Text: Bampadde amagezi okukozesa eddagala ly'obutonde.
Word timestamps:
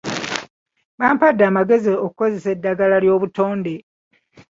Bampadde 0.99 1.43
amagezi 1.49 1.89
okukozesa 2.05 2.49
eddagala 2.55 2.97
ly'obutonde. 3.03 3.75